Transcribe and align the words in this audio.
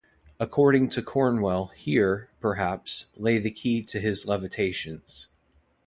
According 0.39 0.89
to 0.93 1.03
Cornwell 1.03 1.67
Here, 1.75 2.31
perhaps, 2.39 3.11
lay 3.17 3.37
the 3.37 3.51
key 3.51 3.83
to 3.83 3.99
his 3.99 4.25
levitations. 4.25 5.29